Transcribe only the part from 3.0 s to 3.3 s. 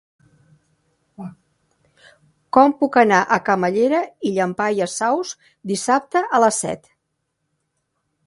anar